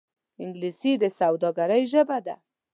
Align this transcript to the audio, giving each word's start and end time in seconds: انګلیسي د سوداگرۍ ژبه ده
انګلیسي 0.43 0.91
د 1.01 1.03
سوداگرۍ 1.19 1.83
ژبه 1.91 2.17
ده 2.25 2.35